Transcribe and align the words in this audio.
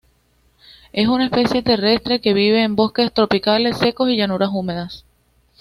Es 0.93 1.07
una 1.07 1.25
especie 1.25 1.61
terrestre 1.61 2.21
que 2.21 2.33
vive 2.33 2.63
en 2.63 2.75
bosques 2.75 3.13
tropicales 3.13 3.77
secos 3.77 4.09
y 4.09 4.15
llanuras 4.15 4.49
húmedas. 4.51 5.05